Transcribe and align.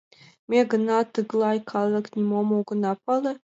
Ме 0.49 0.59
гына, 0.71 0.97
тыглай 1.13 1.57
калык, 1.71 2.05
нимом 2.17 2.47
огына 2.59 2.91
пале? 3.03 3.31